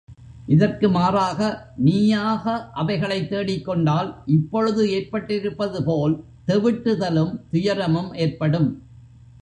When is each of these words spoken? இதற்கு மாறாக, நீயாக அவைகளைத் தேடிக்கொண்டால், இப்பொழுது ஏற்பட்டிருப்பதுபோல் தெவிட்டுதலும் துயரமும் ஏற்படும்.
இதற்கு 0.47 0.89
மாறாக, 0.89 1.39
நீயாக 1.77 2.69
அவைகளைத் 2.75 3.31
தேடிக்கொண்டால், 3.31 4.15
இப்பொழுது 4.25 4.85
ஏற்பட்டிருப்பதுபோல் 4.87 6.15
தெவிட்டுதலும் 6.47 7.39
துயரமும் 7.49 8.13
ஏற்படும். 8.15 8.69